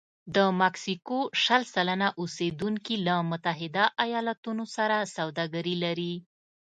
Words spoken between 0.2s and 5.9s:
د مکسیکو شل سلنه اوسېدونکي له متحده ایالتونو سره سوداګري